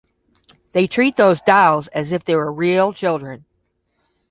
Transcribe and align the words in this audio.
They 0.71 0.87
treat 0.87 1.15
these 1.15 1.41
dolls 1.43 1.87
as 1.89 2.11
if 2.11 2.25
they 2.25 2.33
were 2.35 2.51
real 2.51 2.91
children. 2.91 3.45